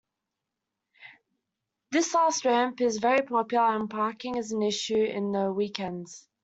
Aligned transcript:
This 1.91 2.15
last 2.15 2.43
ramp 2.43 2.81
is 2.81 2.97
very 2.97 3.21
popular 3.23 3.75
and 3.75 3.87
parking 3.87 4.33
is 4.35 4.51
an 4.51 4.63
issue 4.63 4.95
in 4.95 5.31
the 5.31 5.53
weekends. 5.53 6.27